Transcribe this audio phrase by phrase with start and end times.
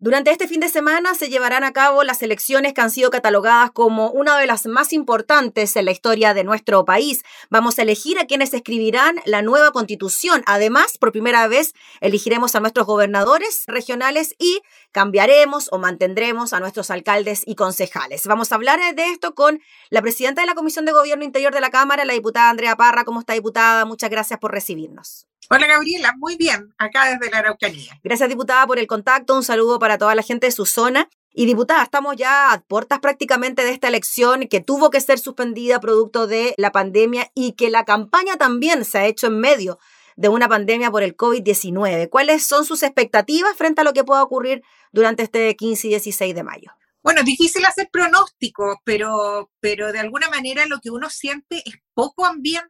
[0.00, 3.72] Durante este fin de semana se llevarán a cabo las elecciones que han sido catalogadas
[3.72, 7.24] como una de las más importantes en la historia de nuestro país.
[7.50, 10.44] Vamos a elegir a quienes escribirán la nueva constitución.
[10.46, 14.60] Además, por primera vez, elegiremos a nuestros gobernadores regionales y
[14.92, 18.24] cambiaremos o mantendremos a nuestros alcaldes y concejales.
[18.28, 19.60] Vamos a hablar de esto con
[19.90, 23.04] la presidenta de la Comisión de Gobierno Interior de la Cámara, la diputada Andrea Parra.
[23.04, 23.84] ¿Cómo está, diputada?
[23.84, 25.26] Muchas gracias por recibirnos.
[25.50, 27.98] Hola Gabriela, muy bien, acá desde la Araucanía.
[28.04, 31.08] Gracias diputada por el contacto, un saludo para toda la gente de su zona.
[31.32, 35.80] Y diputada, estamos ya a puertas prácticamente de esta elección que tuvo que ser suspendida
[35.80, 39.78] producto de la pandemia y que la campaña también se ha hecho en medio
[40.16, 42.08] de una pandemia por el COVID-19.
[42.10, 44.62] ¿Cuáles son sus expectativas frente a lo que pueda ocurrir
[44.92, 46.77] durante este 15 y 16 de mayo?
[47.08, 52.26] Bueno, difícil hacer pronósticos, pero, pero de alguna manera lo que uno siente es poco
[52.26, 52.68] ambiente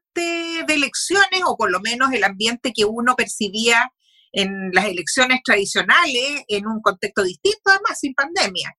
[0.64, 3.90] de elecciones, o por lo menos el ambiente que uno percibía
[4.30, 8.76] en las elecciones tradicionales, en un contexto distinto, además, sin pandemia.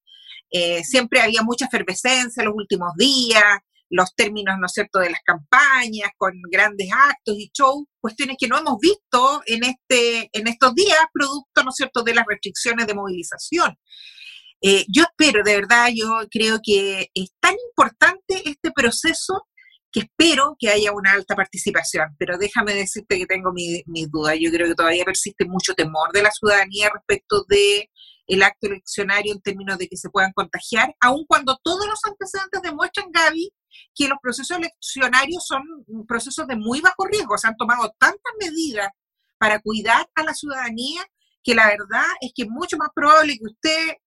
[0.50, 3.44] Eh, siempre había mucha efervescencia en los últimos días,
[3.90, 8.48] los términos, ¿no es cierto?, de las campañas, con grandes actos y shows, cuestiones que
[8.48, 12.88] no hemos visto en, este, en estos días, producto, ¿no es cierto?, de las restricciones
[12.88, 13.78] de movilización.
[14.62, 19.48] Eh, yo espero, de verdad, yo creo que es tan importante este proceso
[19.92, 24.36] que espero que haya una alta participación, pero déjame decirte que tengo mis dudas.
[24.40, 27.90] Yo creo que todavía persiste mucho temor de la ciudadanía respecto de
[28.28, 32.62] el acto eleccionario en términos de que se puedan contagiar, aun cuando todos los antecedentes
[32.62, 33.52] demuestran, Gaby,
[33.96, 35.64] que los procesos eleccionarios son
[36.08, 37.38] procesos de muy bajo riesgo.
[37.38, 38.90] Se han tomado tantas medidas
[39.40, 41.04] para cuidar a la ciudadanía
[41.44, 43.98] que la verdad es que es mucho más probable que usted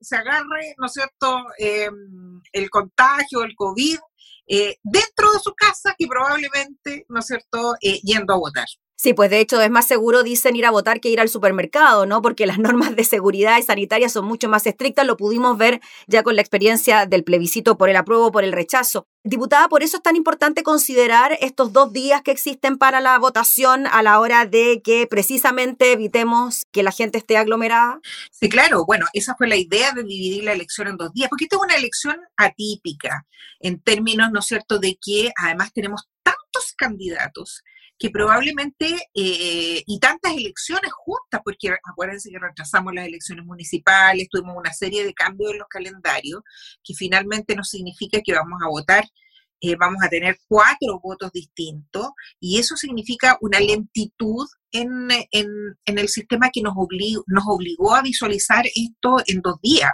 [0.00, 3.98] se agarre, ¿no cierto?, em, el contagio, el COVID,
[4.46, 8.66] eh, dentro de su casa que probablemente, ¿no es cierto?, eh, yendo a votar.
[8.96, 12.06] Sí, pues de hecho es más seguro, dicen, ir a votar que ir al supermercado,
[12.06, 12.22] ¿no?
[12.22, 16.22] Porque las normas de seguridad y sanitarias son mucho más estrictas, lo pudimos ver ya
[16.22, 19.06] con la experiencia del plebiscito por el apruebo, por el rechazo.
[19.26, 23.86] Diputada, por eso es tan importante considerar estos dos días que existen para la votación
[23.86, 28.00] a la hora de que precisamente evitemos que la gente esté aglomerada.
[28.30, 31.44] Sí, claro, bueno, esa fue la idea de dividir la elección en dos días, porque
[31.44, 33.26] esta es una elección atípica
[33.60, 37.62] en términos, ¿no es cierto?, de que además tenemos tantos candidatos
[37.98, 44.56] que probablemente, eh, y tantas elecciones justas, porque acuérdense que retrasamos las elecciones municipales, tuvimos
[44.56, 46.42] una serie de cambios en los calendarios,
[46.82, 49.04] que finalmente no significa que vamos a votar,
[49.64, 52.08] eh, vamos a tener cuatro votos distintos,
[52.40, 58.02] y eso significa una lentitud en, en el sistema que nos, obligó, nos obligó a
[58.02, 59.90] visualizar esto en dos días.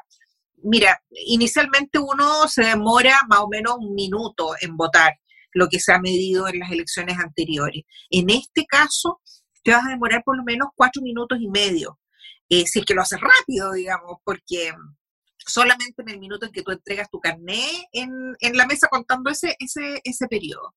[0.62, 5.14] Mira, inicialmente uno se demora más o menos un minuto en votar
[5.52, 7.82] lo que se ha medido en las elecciones anteriores.
[8.10, 9.20] En este caso,
[9.62, 11.98] te vas a demorar por lo menos cuatro minutos y medio,
[12.48, 14.72] eh, si es que lo haces rápido, digamos, porque
[15.52, 19.56] solamente en el minuto en que tú entregas tu carné en, la mesa contando ese,
[19.58, 20.74] ese, ese periodo.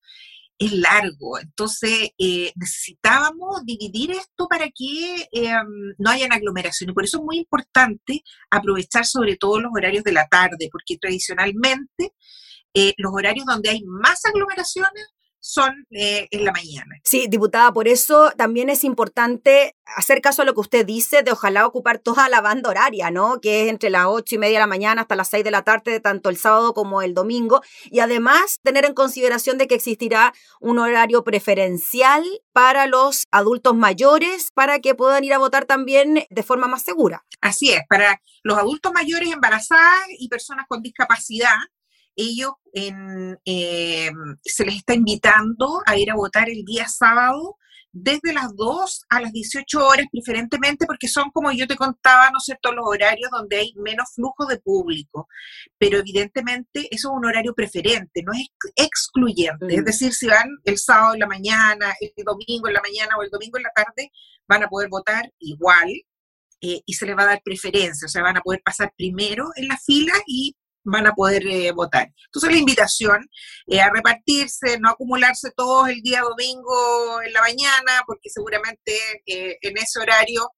[0.59, 7.03] Es largo, entonces eh, necesitábamos dividir esto para que em, no hayan aglomeración y por
[7.03, 12.13] eso es muy importante aprovechar sobre todo los horarios de la tarde, porque tradicionalmente
[12.75, 16.95] eh, los horarios donde hay más aglomeraciones son eh, en la mañana.
[17.03, 21.33] Sí, diputada, por eso también es importante hacer caso a lo que usted dice de
[21.33, 23.41] ojalá ocupar toda la banda horaria, ¿no?
[23.41, 25.63] Que es entre las ocho y media de la mañana hasta las seis de la
[25.63, 27.61] tarde, tanto el sábado como el domingo.
[27.91, 34.49] Y además tener en consideración de que existirá un horario preferencial para los adultos mayores
[34.53, 37.25] para que puedan ir a votar también de forma más segura.
[37.41, 41.57] Así es, para los adultos mayores embarazadas y personas con discapacidad
[42.16, 44.12] ellos eh,
[44.44, 47.57] se les está invitando a ir a votar el día sábado
[47.94, 52.40] desde las 2 a las 18 horas preferentemente porque son como yo te contaba, ¿no
[52.40, 55.28] sé, todos los horarios donde hay menos flujo de público,
[55.78, 60.80] pero evidentemente eso es un horario preferente, no es excluyente, es decir, si van el
[60.80, 64.12] sábado en la mañana, el domingo en la mañana o el domingo en la tarde,
[64.47, 65.90] van a poder votar igual
[66.62, 69.50] eh, y se les va a dar preferencia, o sea, van a poder pasar primero
[69.56, 72.09] en la fila y van a poder eh, votar.
[72.25, 73.30] Entonces la invitación
[73.68, 78.94] es a repartirse, no acumularse todos el día domingo en la mañana, porque seguramente
[79.25, 80.50] eh, en ese horario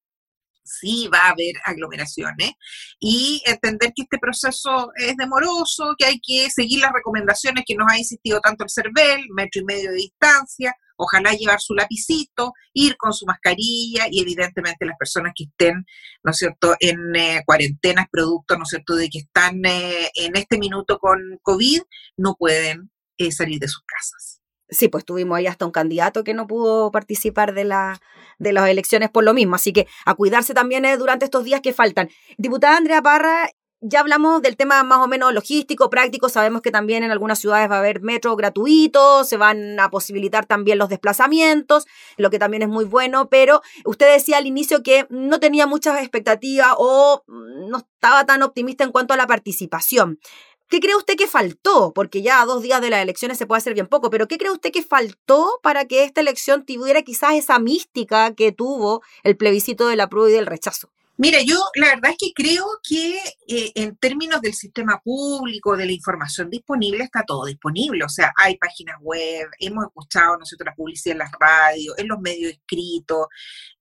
[0.66, 2.54] sí va a haber aglomeraciones
[3.00, 7.88] y entender que este proceso es demoroso, que hay que seguir las recomendaciones que nos
[7.92, 12.98] ha insistido tanto el CERVEL, metro y medio de distancia, ojalá llevar su lapicito, ir
[12.98, 15.86] con su mascarilla y evidentemente las personas que estén,
[16.24, 20.36] ¿no es cierto?, en eh, cuarentenas, producto, ¿no es cierto?, de que están eh, en
[20.36, 21.82] este minuto con COVID,
[22.18, 24.42] no pueden eh, salir de sus casas.
[24.70, 28.02] Sí, pues tuvimos ahí hasta un candidato que no pudo participar de, la,
[28.40, 29.56] de las elecciones por lo mismo.
[29.56, 32.10] Así que a cuidarse también eh, durante estos días que faltan.
[32.38, 33.50] Diputada Andrea Parra,
[33.88, 36.28] ya hablamos del tema más o menos logístico, práctico.
[36.28, 40.46] Sabemos que también en algunas ciudades va a haber metro gratuito, se van a posibilitar
[40.46, 41.86] también los desplazamientos,
[42.18, 43.30] lo que también es muy bueno.
[43.30, 48.84] Pero usted decía al inicio que no tenía muchas expectativas o no estaba tan optimista
[48.84, 50.20] en cuanto a la participación.
[50.68, 51.94] ¿Qué cree usted que faltó?
[51.94, 54.40] Porque ya a dos días de las elecciones se puede hacer bien poco, pero ¿qué
[54.40, 59.38] cree usted que faltó para que esta elección tuviera quizás esa mística que tuvo el
[59.38, 60.95] plebiscito de la prueba y del rechazo?
[61.18, 63.18] Mira, yo la verdad es que creo que
[63.48, 68.04] eh, en términos del sistema público, de la información disponible, está todo disponible.
[68.04, 72.20] O sea, hay páginas web, hemos escuchado nosotros la publicidad en las radios, en los
[72.20, 73.28] medios escritos,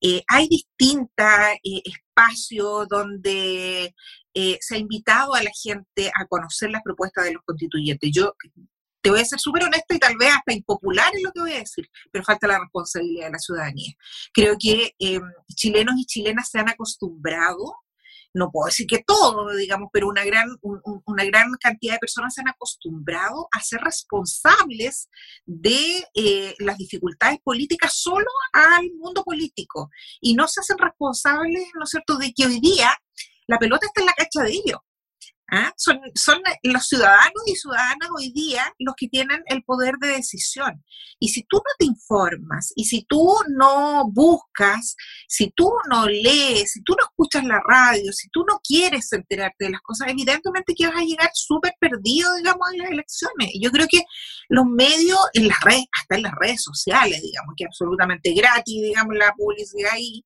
[0.01, 1.27] eh, hay distintos
[1.65, 3.95] eh, espacios donde
[4.61, 8.11] se ha invitado a la gente a conocer las propuestas de los constituyentes.
[8.13, 8.35] Yo
[9.05, 11.53] te voy a ser súper honesta y tal vez hasta impopular en lo que voy
[11.53, 13.93] a decir, pero falta la responsabilidad de la ciudadanía.
[14.33, 15.21] Creo que eh,
[15.55, 17.83] chilenos y chilenas se han acostumbrado,
[18.33, 22.41] no puedo decir que todos, digamos, pero una gran, una gran cantidad de personas se
[22.41, 25.11] han acostumbrado a ser responsables
[25.45, 29.91] de eh, las dificultades políticas solo al mundo político
[30.23, 32.91] y no se hacen responsables, ¿no es cierto?, de que hoy día
[33.47, 34.79] la pelota está en la cacha de ellos.
[35.55, 35.73] ¿Ah?
[35.77, 40.85] Son, son los ciudadanos y ciudadanas hoy día los que tienen el poder de decisión.
[41.21, 44.97] Y si tú no te informas, y si tú no buscas,
[45.29, 49.67] si tú no lees, si tú no escuchas la radio, si tú no quieres enterarte
[49.67, 53.51] de las cosas, evidentemente que vas a llegar súper perdido, digamos, en las elecciones.
[53.61, 54.03] Yo creo que
[54.49, 59.15] los medios, en las redes, hasta en las redes sociales, digamos, que absolutamente gratis, digamos,
[59.17, 60.25] la publicidad ahí,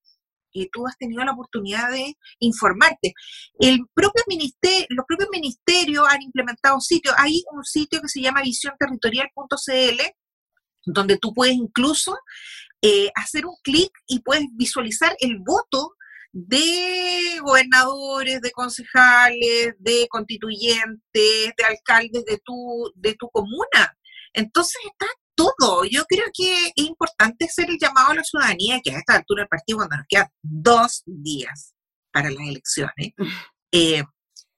[0.52, 3.14] que tú has tenido la oportunidad de informarte.
[3.58, 7.14] El propio ministerio, los propios ministerios han implementado sitios.
[7.18, 10.02] Hay un sitio que se llama visionterritorial.cl,
[10.86, 12.16] donde tú puedes incluso
[12.82, 15.94] eh, hacer un clic y puedes visualizar el voto
[16.32, 23.96] de gobernadores, de concejales, de constituyentes, de alcaldes de tu, de tu comuna.
[24.32, 25.06] Entonces está
[25.38, 25.84] todo.
[25.84, 29.42] Yo creo que es importante hacer el llamado a la ciudadanía que a esta altura
[29.42, 31.74] del partido, cuando nos quedan dos días
[32.12, 33.12] para las elecciones,
[33.72, 34.02] eh,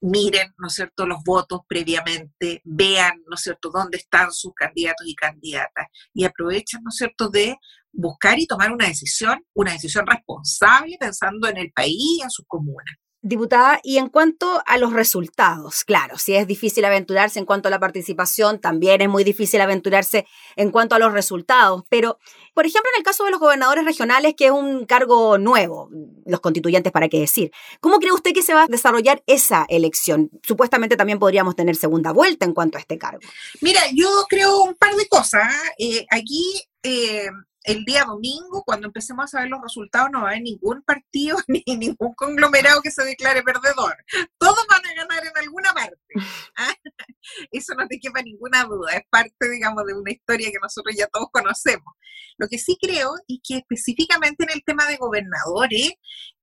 [0.01, 5.05] miren, ¿no es cierto?, los votos previamente, vean, ¿no es cierto?, dónde están sus candidatos
[5.07, 7.55] y candidatas y aprovechen, ¿no es cierto?, de
[7.93, 12.45] buscar y tomar una decisión, una decisión responsable pensando en el país y en sus
[12.47, 12.95] comunas.
[13.23, 17.71] Diputada, y en cuanto a los resultados, claro, si es difícil aventurarse en cuanto a
[17.71, 20.25] la participación, también es muy difícil aventurarse
[20.55, 22.17] en cuanto a los resultados, pero,
[22.55, 25.89] por ejemplo, en el caso de los gobernadores regionales, que es un cargo nuevo,
[26.25, 30.31] los constituyentes, para qué decir, ¿cómo cree usted que se va a desarrollar esa elección?
[30.41, 33.21] Supuestamente también podríamos tener segunda vuelta en cuanto a este cargo.
[33.61, 35.47] Mira, yo creo un par de cosas.
[35.77, 36.07] ¿eh?
[36.09, 37.29] aquí eh,
[37.63, 41.37] el día domingo, cuando empecemos a saber los resultados, no va a haber ningún partido
[41.47, 43.95] ni ningún conglomerado que se declare perdedor.
[44.37, 45.97] Todos van a ganar en alguna parte.
[46.57, 46.73] ¿ah?
[47.51, 48.93] Eso no te quepa ninguna duda.
[48.93, 51.93] Es parte, digamos, de una historia que nosotros ya todos conocemos.
[52.37, 55.93] Lo que sí creo es que específicamente en el tema de gobernadores,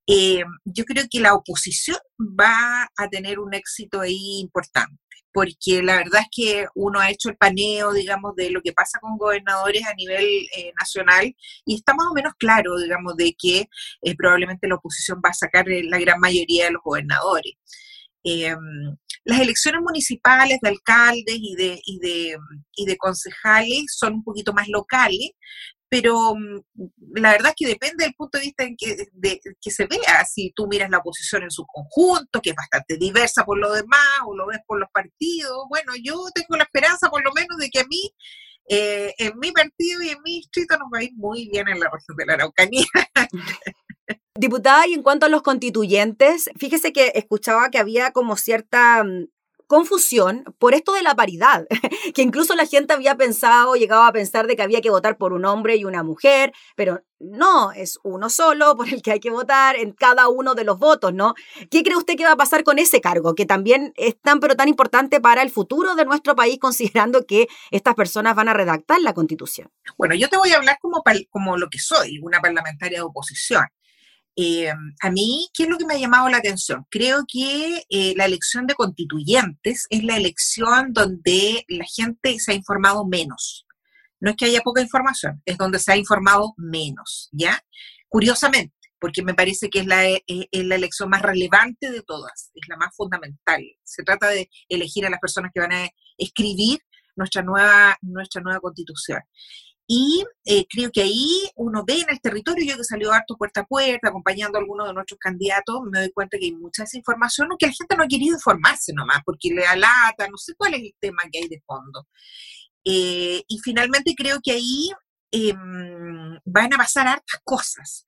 [0.06, 5.96] eh, yo creo que la oposición va a tener un éxito ahí importante porque la
[5.96, 9.86] verdad es que uno ha hecho el paneo, digamos, de lo que pasa con gobernadores
[9.86, 10.24] a nivel
[10.56, 11.34] eh, nacional
[11.64, 13.68] y está más o menos claro, digamos, de que
[14.02, 17.52] eh, probablemente la oposición va a sacar eh, la gran mayoría de los gobernadores.
[18.24, 22.36] Em, las elecciones municipales de alcaldes y de, y, de,
[22.76, 25.30] y de concejales son un poquito más locales,
[25.88, 26.60] pero mm,
[27.14, 30.24] la verdad es que depende del punto de vista en que, de, que se vea,
[30.24, 34.20] si tú miras la oposición en su conjunto, que es bastante diversa por lo demás,
[34.26, 37.70] o lo ves por los partidos, bueno, yo tengo la esperanza por lo menos de
[37.70, 38.12] que a mí,
[38.68, 41.80] eh, en mi partido y en mi distrito nos va a ir muy bien en
[41.80, 42.86] la región de la Araucanía.
[44.34, 49.26] Diputada, y en cuanto a los constituyentes, fíjese que escuchaba que había como cierta mm,
[49.68, 51.66] confusión por esto de la paridad,
[52.14, 55.32] que incluso la gente había pensado, llegaba a pensar de que había que votar por
[55.32, 59.30] un hombre y una mujer, pero no, es uno solo por el que hay que
[59.30, 61.34] votar en cada uno de los votos, ¿no?
[61.70, 64.56] ¿Qué cree usted que va a pasar con ese cargo, que también es tan pero
[64.56, 69.00] tan importante para el futuro de nuestro país, considerando que estas personas van a redactar
[69.00, 69.70] la constitución?
[69.96, 73.66] Bueno, yo te voy a hablar como, como lo que soy, una parlamentaria de oposición.
[74.40, 74.70] Eh,
[75.02, 76.86] a mí, ¿qué es lo que me ha llamado la atención?
[76.90, 82.54] Creo que eh, la elección de constituyentes es la elección donde la gente se ha
[82.54, 83.66] informado menos.
[84.20, 87.60] No es que haya poca información, es donde se ha informado menos, ¿ya?
[88.08, 92.52] Curiosamente, porque me parece que es la, eh, es la elección más relevante de todas,
[92.54, 93.60] es la más fundamental.
[93.82, 96.78] Se trata de elegir a las personas que van a escribir
[97.16, 99.20] nuestra nueva, nuestra nueva constitución.
[99.90, 103.62] Y eh, creo que ahí uno ve en el territorio, yo que salió harto puerta
[103.62, 107.48] a puerta, acompañando a algunos de nuestros candidatos, me doy cuenta que hay mucha desinformación,
[107.58, 110.82] que la gente no ha querido informarse nomás, porque le alata, no sé cuál es
[110.82, 112.06] el tema que hay de fondo.
[112.84, 114.90] Eh, y finalmente creo que ahí
[115.32, 118.04] em, van a pasar hartas cosas.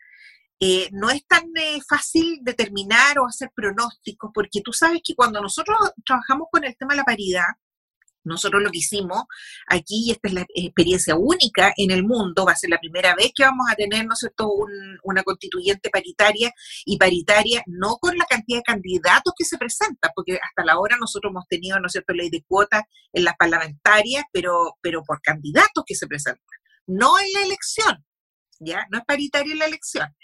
[0.60, 1.44] Eh, no es tan
[1.88, 6.92] fácil determinar o hacer pronósticos, porque tú sabes que cuando nosotros trabajamos con el tema
[6.92, 7.48] de la paridad,
[8.24, 9.24] nosotros lo que hicimos
[9.66, 13.14] aquí, y esta es la experiencia única en el mundo, va a ser la primera
[13.14, 14.48] vez que vamos a tener, ¿no cierto?,
[15.02, 16.52] una constituyente paritaria
[16.84, 20.96] y paritaria no con la cantidad de candidatos que se presentan, porque hasta la hora
[20.98, 25.20] nosotros hemos tenido, ¿no es cierto?, ley de cuotas en las parlamentarias, pero, pero por
[25.22, 26.44] candidatos que se presentan,
[26.86, 28.04] no en la elección.
[28.62, 28.86] ¿Ya?
[28.90, 30.14] No es paritaria en la elección.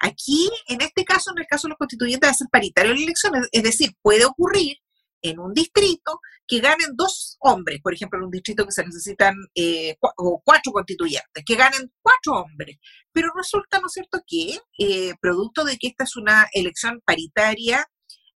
[0.00, 2.98] Aquí, en este caso, en el caso de los constituyentes, va a ser paritario en
[2.98, 4.78] la elección, es decir, puede ocurrir
[5.24, 9.34] en un distrito que ganen dos hombres, por ejemplo, en un distrito que se necesitan
[9.54, 12.76] eh, o cuatro constituyentes, que ganen cuatro hombres.
[13.10, 17.86] Pero resulta, ¿no es cierto?, que eh, producto de que esta es una elección paritaria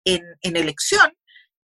[0.05, 1.11] en, en elección,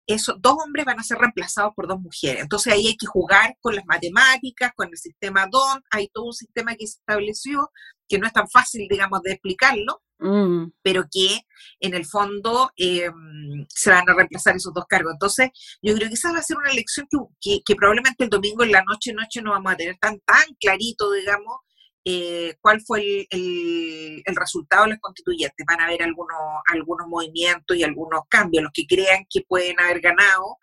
[0.07, 2.41] esos dos hombres van a ser reemplazados por dos mujeres.
[2.41, 6.33] Entonces ahí hay que jugar con las matemáticas, con el sistema DON, hay todo un
[6.33, 7.69] sistema que se estableció
[8.09, 10.71] que no es tan fácil, digamos, de explicarlo, mm.
[10.81, 11.41] pero que
[11.79, 15.13] en el fondo em, se van a reemplazar esos dos cargos.
[15.13, 15.49] Entonces,
[15.81, 17.07] yo creo que esa va a ser una elección
[17.39, 20.43] que, que, probablemente el domingo en la noche, noche no vamos a tener tan, tan
[20.59, 21.57] clarito, digamos,
[22.05, 25.65] eh, cuál fue el, el, resultado de los constituyentes.
[25.67, 26.37] Van a haber algunos,
[26.67, 28.63] algunos movimientos y algunos cambios.
[28.63, 30.57] Los que crean que pueden haber ganado,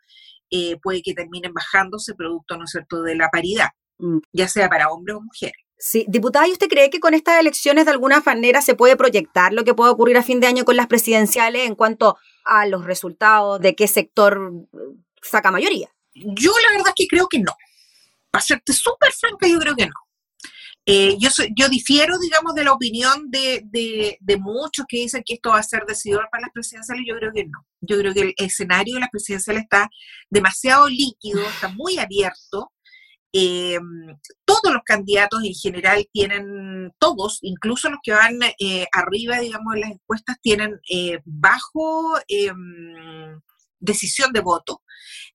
[0.50, 4.18] eh, puede que terminen bajándose producto, ¿no es cierto?, de la paridad, mm.
[4.32, 5.65] ya sea para hombres o mujeres.
[5.78, 9.52] Sí, diputada, ¿y usted cree que con estas elecciones de alguna manera se puede proyectar
[9.52, 12.84] lo que puede ocurrir a fin de año con las presidenciales en cuanto a los
[12.84, 14.76] resultados, de qué sector eh,
[15.22, 15.90] saca mayoría?
[16.14, 17.52] Yo la verdad es que creo que no.
[18.30, 20.06] Para serte súper franca, yo creo que no.
[20.88, 25.50] Eh, yo, yo difiero, digamos, de la opinión de, de, muchos que dicen que esto
[25.50, 27.04] va a ser decidor para las presidenciales.
[27.06, 27.66] Yo creo que no.
[27.80, 29.90] Yo creo que el escenario de las presidenciales está
[30.30, 32.72] demasiado líquido, está muy abierto.
[33.32, 33.80] Eh,
[34.60, 39.80] todos los candidatos en general tienen, todos, incluso los que van eh, arriba, digamos, en
[39.80, 43.40] las encuestas, tienen eh, bajo em,
[43.78, 44.82] decisión de voto.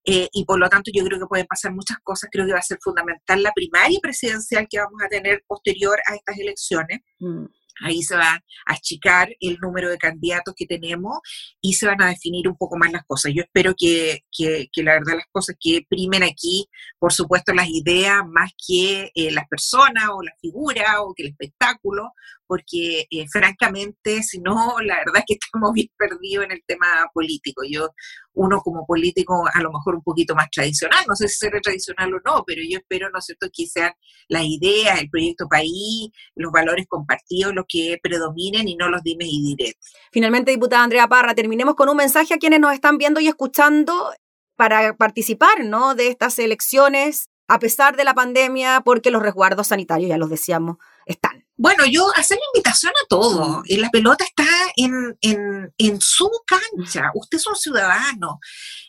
[0.03, 2.29] y por lo tanto yo creo que pueden pasar muchas cosas.
[2.31, 6.15] Creo que va a ser fundamental la primaria presidencial que vamos a tener posterior a
[6.15, 6.99] estas elecciones.
[7.19, 7.45] Mm.
[7.83, 11.19] Ahí se va a achicar el número de candidatos que tenemos
[11.61, 13.31] y se van a definir un poco más las cosas.
[13.33, 16.67] Yo espero que, que, la verdad las cosas que primen aquí,
[16.99, 21.29] por supuesto, las ideas más que eh, las personas o la figura o que el
[21.29, 22.13] espectáculo,
[22.51, 27.09] porque eh, francamente, si no, la verdad es que estamos bien perdidos en el tema
[27.13, 27.61] político.
[27.65, 27.91] Yo,
[28.33, 32.13] uno como político, a lo mejor un poquito más tradicional, no sé si será tradicional
[32.13, 33.93] o no, pero yo espero, ¿no es cierto?, que sean
[34.27, 39.29] las ideas, el proyecto país, los valores compartidos los que predominen y no los dimes
[39.31, 39.89] y diretes.
[40.11, 44.11] Finalmente, diputada Andrea Parra, terminemos con un mensaje a quienes nos están viendo y escuchando
[44.57, 50.09] para participar, ¿no?, de estas elecciones a pesar de la pandemia, porque los resguardos sanitarios,
[50.09, 51.45] ya los decíamos, están.
[51.61, 53.61] Bueno, yo hacer la invitación a todo.
[53.67, 57.11] La pelota está en, en, en su cancha.
[57.13, 58.39] Usted es un ciudadano.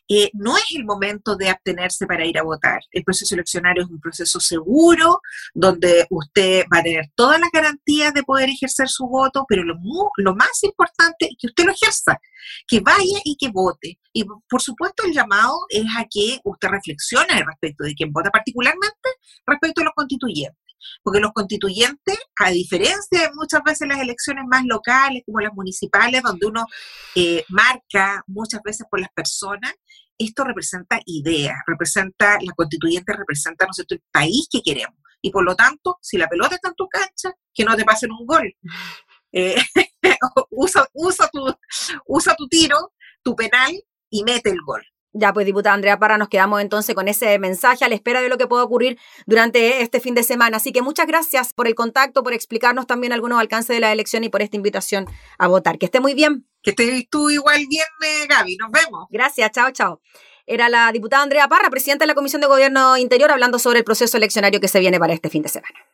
[0.08, 2.80] Eh, no es el momento de abstenerse para ir a votar.
[2.90, 5.20] El proceso eleccionario es un proceso seguro,
[5.52, 9.74] donde usted va a tener todas las garantías de poder ejercer su voto, pero lo,
[10.16, 12.18] lo más importante es que usted lo ejerza,
[12.66, 13.98] que vaya y que vote.
[14.14, 19.10] Y por supuesto el llamado es a que usted reflexione respecto de quién vota, particularmente
[19.46, 20.61] respecto a los constituyentes
[21.02, 26.22] porque los constituyentes, a diferencia de muchas veces las elecciones más locales, como las municipales,
[26.22, 26.66] donde uno
[27.14, 29.72] eh, marca muchas veces por las personas,
[30.18, 34.96] esto representa ideas, representa, la constituyente representa, ¿no sé, el país que queremos.
[35.20, 38.10] Y por lo tanto, si la pelota está en tu cancha, que no te pasen
[38.12, 38.54] un gol.
[39.34, 39.56] Eh,
[40.50, 41.40] usa, usa, tu,
[42.06, 43.72] usa tu tiro, tu penal
[44.10, 44.82] y mete el gol.
[45.14, 48.28] Ya, pues, diputada Andrea Parra, nos quedamos entonces con ese mensaje a la espera de
[48.28, 50.56] lo que pueda ocurrir durante este fin de semana.
[50.56, 54.24] Así que muchas gracias por el contacto, por explicarnos también algunos alcances de la elección
[54.24, 55.06] y por esta invitación
[55.38, 55.78] a votar.
[55.78, 56.46] Que esté muy bien.
[56.62, 58.56] Que estés tú igual bien, eh, Gaby.
[58.56, 59.06] Nos vemos.
[59.10, 60.00] Gracias, chao, chao.
[60.46, 63.84] Era la diputada Andrea Parra, presidenta de la Comisión de Gobierno Interior, hablando sobre el
[63.84, 65.91] proceso eleccionario que se viene para este fin de semana.